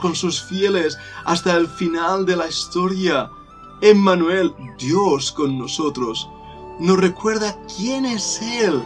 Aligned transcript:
con 0.00 0.14
sus 0.14 0.42
fieles, 0.42 0.98
hasta 1.24 1.56
el 1.56 1.66
final 1.66 2.24
de 2.26 2.36
la 2.36 2.48
historia. 2.48 3.30
Emmanuel, 3.80 4.54
Dios 4.78 5.32
con 5.32 5.58
nosotros, 5.58 6.28
nos 6.80 6.98
recuerda 6.98 7.56
quién 7.76 8.04
es 8.04 8.40
Él. 8.42 8.82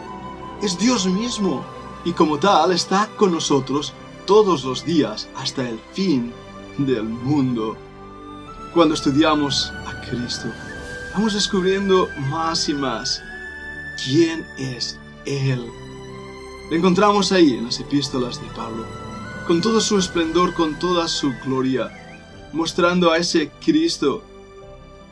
Es 0.61 0.77
Dios 0.77 1.05
mismo 1.05 1.63
y 2.05 2.11
como 2.13 2.37
tal 2.37 2.71
está 2.71 3.09
con 3.17 3.31
nosotros 3.31 3.93
todos 4.25 4.63
los 4.63 4.85
días 4.85 5.27
hasta 5.35 5.67
el 5.67 5.79
fin 5.93 6.33
del 6.77 7.03
mundo. 7.03 7.75
Cuando 8.73 8.95
estudiamos 8.95 9.71
a 9.85 10.01
Cristo, 10.09 10.47
vamos 11.13 11.33
descubriendo 11.33 12.07
más 12.29 12.69
y 12.69 12.73
más 12.73 13.21
quién 14.03 14.45
es 14.57 14.97
Él. 15.25 15.65
Lo 16.69 16.77
encontramos 16.77 17.31
ahí 17.31 17.53
en 17.53 17.65
las 17.65 17.79
epístolas 17.79 18.41
de 18.41 18.47
Pablo, 18.55 18.85
con 19.47 19.59
todo 19.59 19.81
su 19.81 19.97
esplendor, 19.97 20.53
con 20.53 20.79
toda 20.79 21.07
su 21.07 21.33
gloria, 21.45 21.91
mostrando 22.53 23.11
a 23.11 23.17
ese 23.17 23.51
Cristo, 23.63 24.23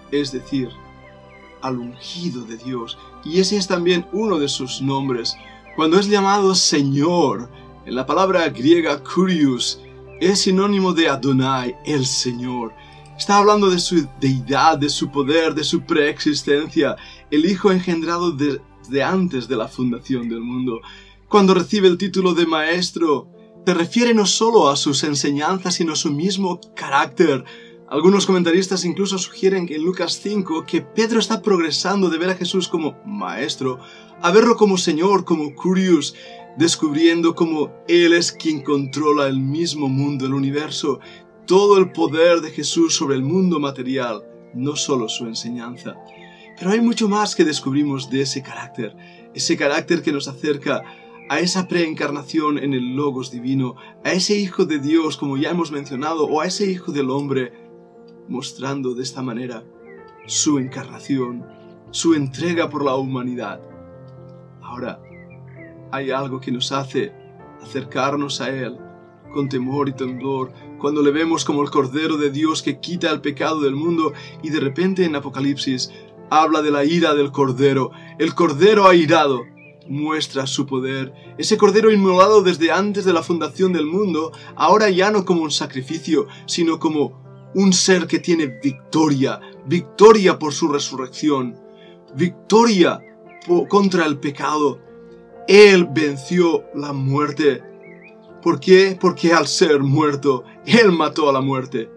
es 0.10 0.32
decir, 0.32 0.70
al 1.62 1.78
ungido 1.78 2.44
de 2.44 2.58
Dios. 2.58 2.98
Y 3.26 3.40
ese 3.40 3.58
es 3.58 3.68
también 3.68 4.06
uno 4.14 4.40
de 4.40 4.48
sus 4.48 4.82
nombres. 4.82 5.36
Cuando 5.76 6.00
es 6.00 6.08
llamado 6.08 6.56
Señor, 6.56 7.50
en 7.86 7.96
la 7.96 8.06
palabra 8.06 8.48
griega 8.50 9.04
kurios, 9.04 9.82
es 10.22 10.42
sinónimo 10.42 10.94
de 10.94 11.10
Adonai, 11.10 11.76
el 11.86 12.06
Señor. 12.06 12.74
Está 13.18 13.38
hablando 13.38 13.70
de 13.70 13.80
su 13.80 14.08
deidad, 14.20 14.78
de 14.78 14.90
su 14.90 15.12
poder, 15.12 15.54
de 15.54 15.64
su 15.64 15.82
preexistencia, 15.82 16.96
el 17.30 17.46
Hijo 17.46 17.72
engendrado 17.72 18.32
desde 18.32 19.04
antes 19.04 19.48
de 19.48 19.58
la 19.58 19.68
fundación 19.68 20.30
del 20.30 20.40
mundo. 20.40 20.80
Cuando 21.28 21.54
recibe 21.54 21.88
el 21.88 21.98
título 21.98 22.34
de 22.34 22.46
Maestro, 22.46 23.41
se 23.66 23.74
refiere 23.74 24.14
no 24.14 24.26
solo 24.26 24.70
a 24.70 24.76
sus 24.76 25.04
enseñanzas, 25.04 25.76
sino 25.76 25.94
a 25.94 25.96
su 25.96 26.12
mismo 26.12 26.60
carácter. 26.76 27.44
Algunos 27.90 28.26
comentaristas 28.26 28.86
incluso 28.86 29.18
sugieren 29.18 29.68
en 29.70 29.84
Lucas 29.84 30.20
5 30.24 30.66
que 30.66 30.82
Pedro 30.82 31.20
está 31.20 31.42
progresando 31.42 32.10
de 32.10 32.18
ver 32.18 32.30
a 32.32 32.36
Jesús 32.36 32.68
como 32.68 32.98
Maestro 33.06 33.80
a 34.22 34.32
verlo 34.32 34.56
como 34.56 34.78
Señor, 34.78 35.26
como 35.26 35.54
Curious, 35.56 36.16
descubriendo 36.58 37.36
cómo 37.36 37.72
Él 37.88 38.14
es 38.14 38.32
quien 38.32 38.64
controla 38.64 39.28
el 39.28 39.40
mismo 39.40 39.88
mundo, 39.88 40.26
el 40.26 40.34
universo, 40.34 41.00
todo 41.46 41.78
el 41.78 41.92
poder 41.92 42.42
de 42.42 42.52
Jesús 42.52 42.96
sobre 42.96 43.16
el 43.16 43.24
mundo 43.24 43.60
material, 43.60 44.24
no 44.54 44.76
solo 44.76 45.10
su 45.10 45.26
enseñanza. 45.26 45.96
Pero 46.58 46.72
hay 46.72 46.82
mucho 46.82 47.10
más 47.10 47.36
que 47.36 47.46
descubrimos 47.46 48.10
de 48.10 48.22
ese 48.22 48.44
carácter, 48.44 48.96
ese 49.34 49.58
carácter 49.58 50.02
que 50.02 50.12
nos 50.12 50.28
acerca 50.28 50.84
a 51.32 51.40
esa 51.40 51.70
preencarnación 51.70 52.58
en 52.58 52.74
el 52.74 52.94
Logos 52.94 53.32
divino, 53.32 53.78
a 54.04 54.12
ese 54.12 54.38
Hijo 54.38 54.66
de 54.66 54.80
Dios, 54.80 55.16
como 55.16 55.38
ya 55.38 55.52
hemos 55.52 55.72
mencionado, 55.72 56.26
o 56.26 56.42
a 56.42 56.46
ese 56.46 56.70
Hijo 56.70 56.92
del 56.92 57.10
Hombre, 57.10 57.54
mostrando 58.28 58.94
de 58.94 59.04
esta 59.04 59.22
manera 59.22 59.64
su 60.28 60.60
encarnación, 60.60 61.46
su 61.92 62.16
entrega 62.16 62.70
por 62.70 62.84
la 62.84 62.96
humanidad. 62.96 63.62
Ahora, 64.62 65.02
hay 65.94 66.12
algo 66.12 66.42
que 66.42 66.52
nos 66.52 66.74
hace 66.74 67.14
acercarnos 67.62 68.42
a 68.42 68.50
Él 68.50 68.78
con 69.34 69.48
temor 69.48 69.88
y 69.88 69.94
temblor 69.94 70.52
cuando 70.80 71.02
le 71.02 71.12
vemos 71.12 71.46
como 71.46 71.64
el 71.64 71.70
Cordero 71.70 72.18
de 72.18 72.30
Dios 72.30 72.62
que 72.62 72.82
quita 72.82 73.10
el 73.10 73.22
pecado 73.22 73.62
del 73.62 73.78
mundo 73.78 74.12
y 74.44 74.50
de 74.50 74.60
repente 74.60 75.06
en 75.06 75.16
Apocalipsis 75.16 75.94
habla 76.30 76.62
de 76.62 76.72
la 76.72 76.84
ira 76.84 77.14
del 77.14 77.32
Cordero, 77.32 77.92
el 78.20 78.36
Cordero 78.36 78.90
airado 78.90 79.44
muestra 79.88 80.48
su 80.48 80.66
poder, 80.66 81.14
ese 81.38 81.58
Cordero 81.58 81.92
inmolado 81.92 82.42
desde 82.42 82.72
antes 82.72 83.06
de 83.06 83.14
la 83.14 83.24
fundación 83.24 83.74
del 83.74 83.86
mundo, 83.86 84.32
ahora 84.56 84.90
ya 84.90 85.12
no 85.12 85.26
como 85.26 85.42
un 85.44 85.52
sacrificio, 85.52 86.28
sino 86.46 86.80
como 86.80 87.22
un 87.56 87.74
ser 87.74 88.08
que 88.08 88.20
tiene 88.20 88.48
victoria, 88.48 89.40
victoria 89.66 90.40
por 90.40 90.54
su 90.54 90.68
resurrección, 90.68 91.58
victoria 92.16 93.02
contra 93.70 94.06
el 94.06 94.20
pecado. 94.20 94.80
Él 95.48 95.88
venció 95.92 96.64
la 96.76 96.94
muerte. 96.94 97.64
¿Por 98.42 98.60
qué? 98.60 98.98
Porque 99.00 99.34
al 99.34 99.48
ser 99.48 99.82
muerto, 99.82 100.44
Él 100.66 100.92
mató 100.92 101.30
a 101.30 101.34
la 101.34 101.42
muerte. 101.42 101.90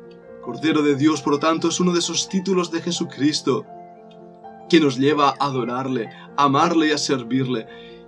Cordero 0.42 0.82
de 0.82 0.94
Dios, 0.94 1.22
por 1.22 1.34
lo 1.34 1.38
tanto, 1.38 1.68
es 1.68 1.80
uno 1.80 1.92
de 1.92 2.00
esos 2.00 2.28
títulos 2.28 2.70
de 2.70 2.82
Jesucristo 2.82 3.64
que 4.68 4.80
nos 4.80 4.98
lleva 4.98 5.30
a 5.38 5.46
adorarle, 5.46 6.08
amarle 6.36 6.88
y 6.88 6.90
a 6.92 6.98
servirle. 6.98 7.66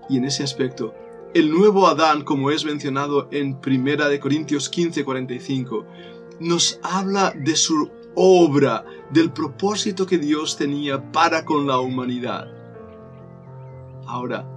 Y 0.09 0.17
en 0.19 0.25
ese 0.25 0.43
aspecto, 0.43 0.95
el 1.35 1.51
nuevo 1.51 1.87
Adán, 1.87 2.23
como 2.23 2.51
es 2.51 2.65
mencionado 2.65 3.29
en 3.31 3.59
1 3.65 4.09
de 4.09 4.21
Corintios 4.21 4.71
15:45, 4.71 5.85
nos 6.41 6.79
habla 6.83 7.33
de 7.37 7.57
su 7.57 7.91
obra, 8.15 8.85
del 9.11 9.31
propósito 9.31 10.07
que 10.07 10.19
Dios 10.19 10.57
tenía 10.57 11.13
para 11.13 11.45
con 11.45 11.67
la 11.67 11.79
humanidad. 11.79 12.47
Ahora, 14.07 14.49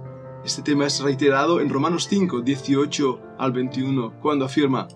este 0.44 0.62
tema 0.62 0.86
es 0.86 1.00
reiterado 1.00 1.60
en 1.60 1.68
Romanos 1.68 2.06
5, 2.08 2.40
18 2.40 3.20
al 3.38 3.52
21, 3.52 4.20
cuando 4.20 4.46
afirma, 4.46 4.88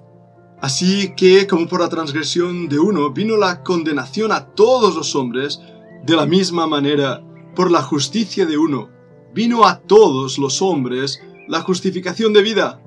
Así 0.65 1.15
que, 1.15 1.47
como 1.47 1.69
por 1.69 1.81
la 1.81 1.91
transgresión 1.91 2.69
de 2.69 2.79
uno 2.79 3.11
vino 3.11 3.37
la 3.37 3.62
condenación 3.62 4.33
a 4.33 4.47
todos 4.47 4.95
los 4.95 5.15
hombres, 5.15 5.61
de 6.06 6.17
la 6.17 6.25
misma 6.25 6.67
manera, 6.67 7.23
por 7.54 7.70
la 7.70 7.82
justicia 7.82 8.47
de 8.47 8.59
uno, 8.59 8.91
vino 9.32 9.65
a 9.65 9.81
todos 9.81 10.38
los 10.38 10.62
hombres 10.62 11.22
la 11.48 11.60
justificación 11.60 12.32
de 12.32 12.42
vida. 12.42 12.81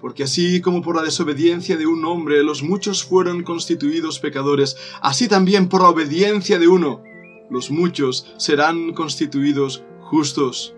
Porque 0.00 0.24
así 0.24 0.60
como 0.60 0.82
por 0.82 0.96
la 0.96 1.02
desobediencia 1.02 1.76
de 1.76 1.86
un 1.86 2.04
hombre 2.04 2.42
los 2.42 2.62
muchos 2.62 3.04
fueron 3.04 3.44
constituidos 3.44 4.18
pecadores, 4.18 4.76
así 5.00 5.28
también 5.28 5.68
por 5.68 5.82
la 5.82 5.90
obediencia 5.90 6.58
de 6.58 6.66
uno, 6.66 7.02
los 7.50 7.70
muchos 7.70 8.32
serán 8.36 8.94
constituidos 8.94 9.84
justos. 10.00 10.74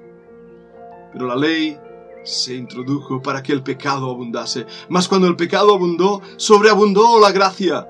Pero 1.12 1.26
la 1.26 1.36
ley 1.36 1.78
se 2.24 2.54
introdujo 2.54 3.22
para 3.22 3.42
que 3.42 3.52
el 3.52 3.62
pecado 3.62 4.10
abundase. 4.10 4.66
Mas 4.88 5.08
cuando 5.08 5.26
el 5.28 5.36
pecado 5.36 5.74
abundó, 5.74 6.20
sobreabundó 6.36 7.20
la 7.20 7.32
gracia, 7.32 7.88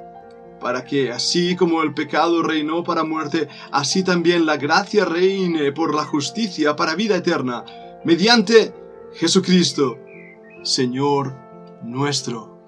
para 0.64 0.82
que 0.82 1.12
así 1.12 1.56
como 1.56 1.82
el 1.82 1.92
pecado 1.92 2.42
reinó 2.42 2.82
para 2.82 3.04
muerte, 3.04 3.48
así 3.70 4.02
también 4.02 4.47
la 4.47 4.56
gracia 4.56 5.04
reine 5.04 5.72
por 5.72 5.94
la 5.94 6.06
justicia 6.06 6.75
para 6.75 6.94
vida 6.94 7.16
eterna, 7.16 7.66
mediante 8.02 8.72
Jesucristo, 9.12 9.98
Señor 10.62 11.36
nuestro. 11.82 12.58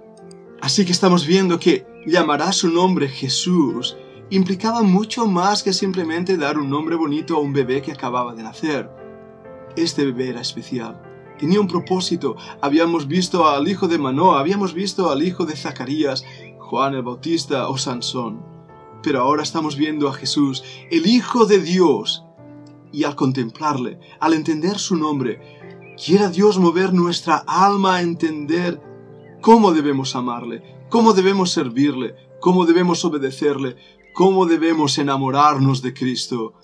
Así 0.60 0.84
que 0.84 0.92
estamos 0.92 1.26
viendo 1.26 1.58
que 1.58 1.86
llamará 2.04 2.52
su 2.52 2.68
nombre 2.68 3.08
Jesús 3.08 3.96
implicaba 4.28 4.82
mucho 4.82 5.26
más 5.26 5.62
que 5.62 5.72
simplemente 5.72 6.36
dar 6.36 6.58
un 6.58 6.68
nombre 6.68 6.96
bonito 6.96 7.34
a 7.36 7.40
un 7.40 7.54
bebé 7.54 7.80
que 7.80 7.92
acababa 7.92 8.34
de 8.34 8.42
nacer. 8.42 8.90
Este 9.74 10.04
bebé 10.04 10.28
era 10.28 10.42
especial. 10.42 11.00
Tenía 11.38 11.60
un 11.60 11.68
propósito. 11.68 12.36
Habíamos 12.60 13.08
visto 13.08 13.48
al 13.48 13.68
hijo 13.68 13.88
de 13.88 13.98
Manoah, 13.98 14.40
habíamos 14.40 14.72
visto 14.72 15.10
al 15.10 15.22
hijo 15.22 15.44
de 15.44 15.56
Zacarías, 15.56 16.24
Juan 16.66 16.94
el 16.94 17.02
Bautista 17.02 17.68
o 17.68 17.78
Sansón. 17.78 18.42
Pero 19.00 19.22
ahora 19.22 19.44
estamos 19.44 19.76
viendo 19.76 20.08
a 20.08 20.12
Jesús, 20.12 20.64
el 20.90 21.06
Hijo 21.06 21.46
de 21.46 21.60
Dios. 21.60 22.24
Y 22.92 23.04
al 23.04 23.14
contemplarle, 23.14 24.00
al 24.18 24.34
entender 24.34 24.78
su 24.78 24.96
nombre, 24.96 25.94
quiera 25.96 26.28
Dios 26.28 26.58
mover 26.58 26.92
nuestra 26.92 27.44
alma 27.46 27.96
a 27.96 28.02
entender 28.02 28.82
cómo 29.40 29.72
debemos 29.72 30.16
amarle, 30.16 30.62
cómo 30.90 31.12
debemos 31.12 31.52
servirle, 31.52 32.16
cómo 32.40 32.66
debemos 32.66 33.04
obedecerle, 33.04 33.76
cómo 34.12 34.46
debemos 34.46 34.98
enamorarnos 34.98 35.82
de 35.82 35.94
Cristo. 35.94 36.54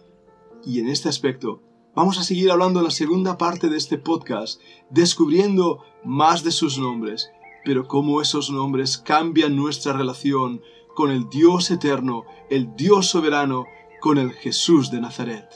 Y 0.65 0.81
en 0.81 0.89
este 0.89 1.09
aspecto, 1.09 1.62
Vamos 1.95 2.19
a 2.19 2.23
seguir 2.23 2.51
hablando 2.51 2.81
en 2.81 2.87
la 2.87 2.91
segunda 2.91 3.37
parte 3.37 3.69
de 3.69 3.77
este 3.77 3.99
podcast, 3.99 4.59
descubriendo 4.89 5.85
más 6.03 6.43
de 6.43 6.51
sus 6.51 6.79
nombres, 6.79 7.31
pero 7.65 7.87
cómo 7.87 8.21
esos 8.21 8.50
nombres 8.50 8.99
cambian 8.99 9.56
nuestra 9.56 9.93
relación 9.93 10.62
con 10.94 11.11
el 11.11 11.29
Dios 11.29 11.70
eterno, 11.70 12.25
el 12.50 12.75
Dios 12.76 13.06
soberano, 13.06 13.67
con 14.00 14.19
el 14.19 14.32
Jesús 14.32 14.91
de 14.91 15.00
Nazaret. 15.00 15.49